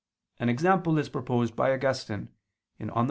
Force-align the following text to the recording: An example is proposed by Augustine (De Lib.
An 0.39 0.49
example 0.49 0.97
is 0.97 1.09
proposed 1.09 1.55
by 1.55 1.71
Augustine 1.71 2.29
(De 2.79 2.85
Lib. 2.87 2.97